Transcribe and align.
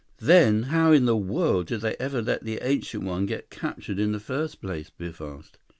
"Then 0.17 0.63
how 0.63 0.91
in 0.91 1.05
the 1.05 1.15
world 1.15 1.67
did 1.67 1.81
they 1.81 1.95
ever 1.99 2.23
let 2.23 2.43
the 2.43 2.57
Ancient 2.63 3.03
One 3.03 3.27
get 3.27 3.51
captured 3.51 3.99
in 3.99 4.13
the 4.13 4.19
first 4.19 4.59
place?" 4.59 4.89
Biff 4.89 5.21
asked. 5.21 5.59